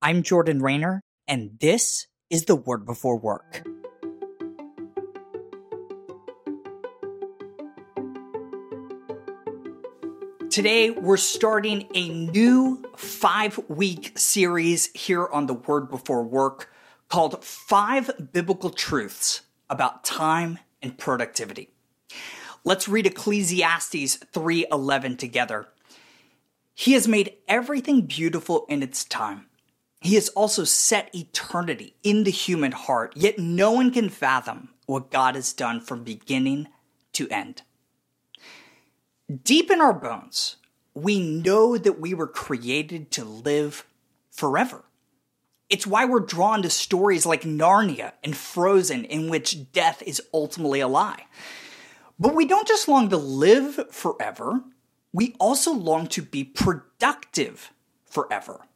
I'm 0.00 0.22
Jordan 0.22 0.62
Raynor, 0.62 1.02
and 1.26 1.58
this 1.58 2.06
is 2.30 2.44
the 2.44 2.54
Word 2.54 2.86
Before 2.86 3.18
Work. 3.18 3.64
Today, 10.50 10.90
we're 10.90 11.16
starting 11.16 11.88
a 11.96 12.08
new 12.10 12.84
five 12.96 13.58
week 13.66 14.16
series 14.16 14.86
here 14.94 15.26
on 15.26 15.46
the 15.46 15.54
Word 15.54 15.90
Before 15.90 16.22
Work 16.22 16.72
called 17.08 17.44
Five 17.44 18.08
Biblical 18.32 18.70
Truths 18.70 19.40
About 19.68 20.04
Time 20.04 20.60
and 20.80 20.96
Productivity. 20.96 21.70
Let's 22.62 22.86
read 22.86 23.08
Ecclesiastes 23.08 24.18
3:11 24.32 25.16
together. 25.16 25.66
He 26.72 26.92
has 26.92 27.08
made 27.08 27.34
everything 27.48 28.02
beautiful 28.02 28.64
in 28.68 28.84
its 28.84 29.04
time. 29.04 29.46
He 30.00 30.14
has 30.14 30.28
also 30.30 30.64
set 30.64 31.14
eternity 31.14 31.94
in 32.02 32.24
the 32.24 32.30
human 32.30 32.72
heart, 32.72 33.14
yet 33.16 33.38
no 33.38 33.72
one 33.72 33.90
can 33.90 34.08
fathom 34.08 34.70
what 34.86 35.10
God 35.10 35.34
has 35.34 35.52
done 35.52 35.80
from 35.80 36.04
beginning 36.04 36.68
to 37.14 37.28
end. 37.28 37.62
Deep 39.44 39.70
in 39.70 39.80
our 39.80 39.92
bones, 39.92 40.56
we 40.94 41.20
know 41.20 41.76
that 41.76 42.00
we 42.00 42.14
were 42.14 42.26
created 42.26 43.10
to 43.10 43.24
live 43.24 43.86
forever. 44.30 44.84
It's 45.68 45.86
why 45.86 46.06
we're 46.06 46.20
drawn 46.20 46.62
to 46.62 46.70
stories 46.70 47.26
like 47.26 47.42
Narnia 47.42 48.12
and 48.24 48.36
Frozen, 48.36 49.04
in 49.04 49.28
which 49.28 49.70
death 49.72 50.02
is 50.02 50.22
ultimately 50.32 50.80
a 50.80 50.88
lie. 50.88 51.26
But 52.18 52.34
we 52.34 52.46
don't 52.46 52.66
just 52.66 52.88
long 52.88 53.10
to 53.10 53.16
live 53.16 53.92
forever, 53.92 54.62
we 55.12 55.34
also 55.38 55.72
long 55.72 56.06
to 56.08 56.22
be 56.22 56.44
productive 56.44 57.72
forever. 58.06 58.67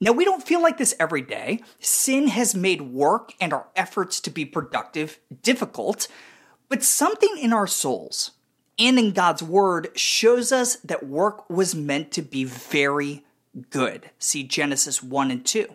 Now, 0.00 0.12
we 0.12 0.24
don't 0.24 0.46
feel 0.46 0.60
like 0.60 0.76
this 0.76 0.94
every 1.00 1.22
day. 1.22 1.60
Sin 1.80 2.28
has 2.28 2.54
made 2.54 2.82
work 2.82 3.32
and 3.40 3.52
our 3.52 3.68
efforts 3.74 4.20
to 4.20 4.30
be 4.30 4.44
productive 4.44 5.18
difficult, 5.42 6.06
but 6.68 6.82
something 6.82 7.36
in 7.38 7.52
our 7.52 7.66
souls 7.66 8.32
and 8.78 8.98
in 8.98 9.12
God's 9.12 9.42
word 9.42 9.88
shows 9.94 10.52
us 10.52 10.76
that 10.76 11.06
work 11.06 11.48
was 11.48 11.74
meant 11.74 12.10
to 12.12 12.22
be 12.22 12.44
very 12.44 13.24
good. 13.70 14.10
See 14.18 14.42
Genesis 14.42 15.02
1 15.02 15.30
and 15.30 15.46
2. 15.46 15.66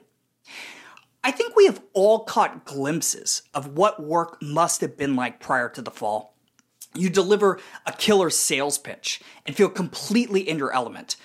I 1.24 1.32
think 1.32 1.56
we 1.56 1.66
have 1.66 1.82
all 1.94 2.24
caught 2.24 2.66
glimpses 2.66 3.44
of 3.54 3.76
what 3.76 4.04
work 4.04 4.42
must 4.42 4.82
have 4.82 4.98
been 4.98 5.16
like 5.16 5.40
prior 5.40 5.70
to 5.70 5.82
the 5.82 5.92
fall. 5.92 6.36
You 6.94 7.10
deliver 7.10 7.60
a 7.86 7.92
killer 7.92 8.30
sales 8.30 8.78
pitch 8.78 9.22
and 9.46 9.56
feel 9.56 9.70
completely 9.70 10.48
in 10.48 10.58
your 10.58 10.74
element 10.74 11.16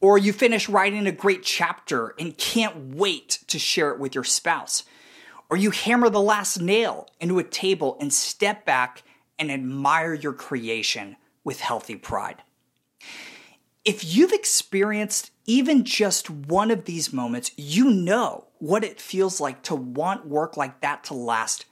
or 0.00 0.18
you 0.18 0.32
finish 0.32 0.68
writing 0.68 1.06
a 1.06 1.12
great 1.12 1.42
chapter 1.42 2.14
and 2.18 2.38
can't 2.38 2.94
wait 2.94 3.40
to 3.48 3.58
share 3.58 3.90
it 3.90 3.98
with 3.98 4.14
your 4.14 4.24
spouse. 4.24 4.84
Or 5.50 5.56
you 5.56 5.70
hammer 5.70 6.10
the 6.10 6.20
last 6.20 6.60
nail 6.60 7.08
into 7.20 7.38
a 7.38 7.44
table 7.44 7.96
and 8.00 8.12
step 8.12 8.64
back 8.64 9.02
and 9.38 9.50
admire 9.50 10.14
your 10.14 10.32
creation 10.32 11.16
with 11.42 11.60
healthy 11.60 11.96
pride. 11.96 12.42
If 13.84 14.04
you've 14.04 14.32
experienced 14.32 15.30
even 15.46 15.84
just 15.84 16.28
one 16.28 16.70
of 16.70 16.84
these 16.84 17.12
moments, 17.12 17.52
you 17.56 17.90
know 17.90 18.48
what 18.58 18.84
it 18.84 19.00
feels 19.00 19.40
like 19.40 19.62
to 19.62 19.74
want 19.74 20.26
work 20.26 20.56
like 20.56 20.82
that 20.82 21.04
to 21.04 21.14
last 21.14 21.64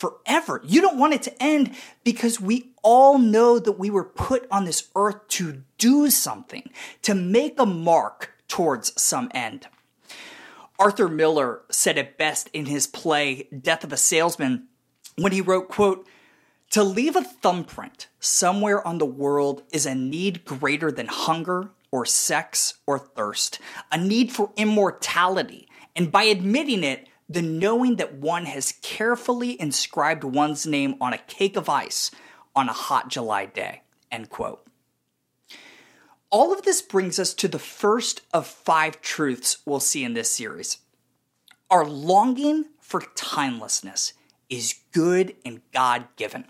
forever. 0.00 0.60
You 0.64 0.80
don't 0.80 0.98
want 0.98 1.14
it 1.14 1.22
to 1.22 1.42
end 1.42 1.76
because 2.02 2.40
we 2.40 2.72
all 2.82 3.18
know 3.18 3.58
that 3.58 3.78
we 3.78 3.90
were 3.90 4.04
put 4.04 4.48
on 4.50 4.64
this 4.64 4.88
earth 4.96 5.28
to 5.28 5.62
do 5.78 6.10
something, 6.10 6.70
to 7.02 7.14
make 7.14 7.60
a 7.60 7.66
mark 7.66 8.32
towards 8.48 9.00
some 9.00 9.30
end. 9.32 9.68
Arthur 10.78 11.08
Miller 11.08 11.60
said 11.70 11.98
it 11.98 12.16
best 12.16 12.48
in 12.54 12.66
his 12.66 12.86
play 12.86 13.46
Death 13.56 13.84
of 13.84 13.92
a 13.92 13.98
Salesman 13.98 14.66
when 15.16 15.32
he 15.32 15.42
wrote, 15.42 15.68
quote, 15.68 16.06
to 16.70 16.82
leave 16.82 17.16
a 17.16 17.22
thumbprint 17.22 18.06
somewhere 18.18 18.86
on 18.86 18.98
the 18.98 19.04
world 19.04 19.62
is 19.72 19.84
a 19.84 19.94
need 19.94 20.44
greater 20.44 20.90
than 20.90 21.08
hunger 21.08 21.70
or 21.90 22.06
sex 22.06 22.74
or 22.86 22.98
thirst, 22.98 23.58
a 23.92 23.98
need 23.98 24.32
for 24.32 24.52
immortality. 24.56 25.68
And 25.94 26.10
by 26.10 26.22
admitting 26.22 26.84
it, 26.84 27.08
the 27.30 27.42
knowing 27.42 27.94
that 27.96 28.14
one 28.14 28.44
has 28.46 28.74
carefully 28.82 29.58
inscribed 29.60 30.24
one's 30.24 30.66
name 30.66 30.96
on 31.00 31.12
a 31.12 31.18
cake 31.18 31.56
of 31.56 31.68
ice 31.68 32.10
on 32.56 32.68
a 32.68 32.72
hot 32.72 33.08
July 33.08 33.46
day. 33.46 33.82
End 34.10 34.28
quote. 34.28 34.66
All 36.28 36.52
of 36.52 36.62
this 36.62 36.82
brings 36.82 37.20
us 37.20 37.32
to 37.34 37.46
the 37.46 37.60
first 37.60 38.22
of 38.34 38.48
five 38.48 39.00
truths 39.00 39.58
we'll 39.64 39.78
see 39.78 40.02
in 40.02 40.14
this 40.14 40.30
series. 40.30 40.78
Our 41.70 41.84
longing 41.84 42.64
for 42.80 43.02
timelessness 43.14 44.12
is 44.48 44.80
good 44.90 45.36
and 45.44 45.60
God-given. 45.72 46.46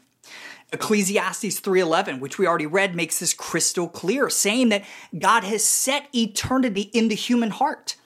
Ecclesiastes 0.73 1.61
3:11, 1.61 2.21
which 2.21 2.39
we 2.39 2.47
already 2.47 2.67
read, 2.67 2.95
makes 2.95 3.19
this 3.19 3.35
crystal 3.35 3.87
clear, 3.87 4.31
saying 4.31 4.71
that 4.71 4.85
God 5.19 5.45
has 5.45 5.63
set 5.63 6.09
eternity 6.15 6.83
in 6.95 7.09
the 7.09 7.15
human 7.15 7.51
heart. 7.51 7.97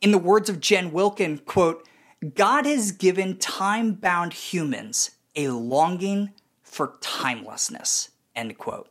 In 0.00 0.10
the 0.10 0.18
words 0.18 0.48
of 0.48 0.58
Jen 0.58 0.90
Wilkin, 0.90 1.38
quote, 1.38 1.86
God 2.34 2.66
has 2.66 2.92
given 2.92 3.38
time 3.38 3.94
bound 3.94 4.34
humans 4.34 5.12
a 5.34 5.48
longing 5.48 6.32
for 6.62 6.98
timelessness. 7.00 8.10
End 8.36 8.58
quote. 8.58 8.90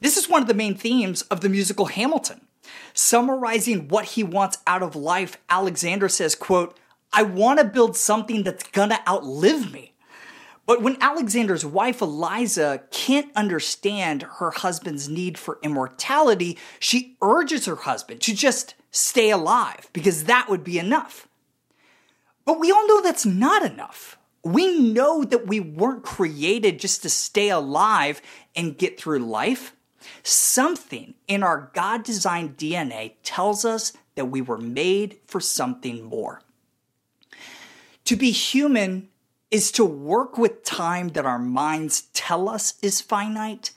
This 0.00 0.16
is 0.16 0.28
one 0.28 0.40
of 0.40 0.46
the 0.46 0.54
main 0.54 0.76
themes 0.76 1.22
of 1.22 1.40
the 1.40 1.48
musical 1.48 1.86
Hamilton. 1.86 2.46
Summarizing 2.94 3.88
what 3.88 4.04
he 4.04 4.22
wants 4.22 4.58
out 4.68 4.84
of 4.84 4.94
life, 4.94 5.38
Alexander 5.50 6.08
says, 6.08 6.36
quote, 6.36 6.78
I 7.12 7.24
want 7.24 7.58
to 7.58 7.64
build 7.64 7.96
something 7.96 8.44
that's 8.44 8.64
gonna 8.68 9.00
outlive 9.08 9.72
me. 9.72 9.94
But 10.64 10.82
when 10.82 11.00
Alexander's 11.00 11.66
wife 11.66 12.00
Eliza 12.00 12.82
can't 12.92 13.32
understand 13.34 14.22
her 14.38 14.52
husband's 14.52 15.08
need 15.08 15.38
for 15.38 15.58
immortality, 15.62 16.56
she 16.78 17.16
urges 17.20 17.66
her 17.66 17.76
husband 17.76 18.20
to 18.22 18.34
just 18.34 18.76
stay 18.92 19.30
alive 19.30 19.88
because 19.92 20.24
that 20.24 20.48
would 20.48 20.62
be 20.62 20.78
enough. 20.78 21.26
But 22.46 22.60
we 22.60 22.70
all 22.70 22.86
know 22.86 23.02
that's 23.02 23.26
not 23.26 23.64
enough. 23.64 24.16
We 24.42 24.78
know 24.78 25.24
that 25.24 25.48
we 25.48 25.58
weren't 25.58 26.04
created 26.04 26.78
just 26.78 27.02
to 27.02 27.10
stay 27.10 27.50
alive 27.50 28.22
and 28.54 28.78
get 28.78 28.98
through 28.98 29.18
life. 29.18 29.74
Something 30.22 31.14
in 31.26 31.42
our 31.42 31.72
God 31.74 32.04
designed 32.04 32.56
DNA 32.56 33.14
tells 33.24 33.64
us 33.64 33.92
that 34.14 34.26
we 34.26 34.40
were 34.40 34.58
made 34.58 35.18
for 35.26 35.40
something 35.40 36.04
more. 36.04 36.40
To 38.04 38.14
be 38.14 38.30
human 38.30 39.08
is 39.50 39.72
to 39.72 39.84
work 39.84 40.38
with 40.38 40.62
time 40.62 41.08
that 41.10 41.26
our 41.26 41.40
minds 41.40 42.02
tell 42.12 42.48
us 42.48 42.74
is 42.80 43.00
finite, 43.00 43.72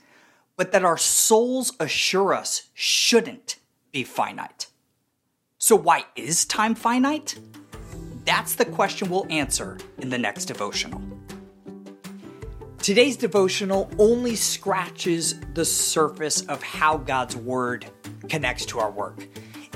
but 0.55 0.71
that 0.71 0.85
our 0.85 0.97
souls 0.97 1.73
assure 1.79 2.35
us 2.35 2.69
shouldn't 2.75 3.55
be 3.91 4.03
finite. 4.03 4.67
So, 5.57 5.75
why 5.75 6.05
is 6.15 6.45
time 6.45 6.75
finite? 6.75 7.39
That's 8.29 8.53
the 8.53 8.65
question 8.65 9.09
we'll 9.09 9.25
answer 9.31 9.79
in 9.97 10.11
the 10.11 10.19
next 10.19 10.45
devotional. 10.45 11.01
Today's 12.77 13.17
devotional 13.17 13.89
only 13.97 14.35
scratches 14.35 15.39
the 15.55 15.65
surface 15.65 16.45
of 16.45 16.61
how 16.61 16.97
God's 16.97 17.35
Word 17.35 17.87
connects 18.29 18.67
to 18.67 18.77
our 18.77 18.91
work. 18.91 19.27